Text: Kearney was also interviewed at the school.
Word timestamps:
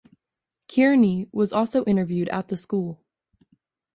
Kearney 0.67 1.29
was 1.31 1.53
also 1.53 1.83
interviewed 1.85 2.27
at 2.29 2.47
the 2.47 2.57
school. 2.57 3.03